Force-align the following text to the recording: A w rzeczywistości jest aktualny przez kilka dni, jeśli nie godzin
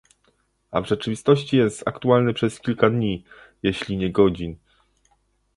A 0.71 0.81
w 0.81 0.87
rzeczywistości 0.87 1.57
jest 1.57 1.87
aktualny 1.87 2.33
przez 2.33 2.59
kilka 2.59 2.89
dni, 2.89 3.23
jeśli 3.63 3.97
nie 3.97 4.11
godzin 4.11 4.55